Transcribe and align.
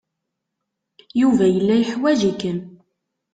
Yuba 1.19 1.45
yella 1.49 1.75
yeḥwaj-ikem. 1.81 2.59